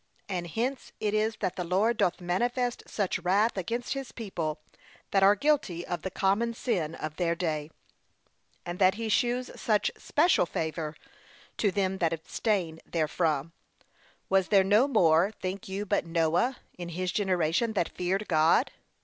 And 0.27 0.47
hence 0.47 0.91
it 0.99 1.13
is 1.13 1.35
that 1.41 1.57
the 1.57 1.63
Lord 1.63 1.97
doth 1.97 2.19
manifest 2.21 2.81
such 2.87 3.19
wrath 3.19 3.55
against 3.55 3.93
his 3.93 4.11
people 4.11 4.59
that 5.11 5.21
are 5.21 5.35
guilty 5.35 5.85
of 5.85 6.01
the 6.01 6.09
common 6.09 6.55
sin 6.55 6.95
of 6.95 7.17
their 7.17 7.35
day, 7.35 7.69
and 8.65 8.79
that 8.79 8.95
he 8.95 9.09
shews 9.09 9.51
such 9.61 9.91
special 9.99 10.47
favour 10.47 10.95
to 11.57 11.69
them 11.69 11.99
that 11.99 12.13
abstain 12.13 12.79
therefrom. 12.83 13.53
Was 14.27 14.47
there 14.47 14.63
no 14.63 14.87
more, 14.87 15.31
think 15.39 15.69
you, 15.69 15.85
but 15.85 16.07
Noah, 16.07 16.57
in 16.79 16.89
his 16.89 17.11
generation, 17.11 17.73
that 17.73 17.95
feared 17.95 18.27
God? 18.27 18.71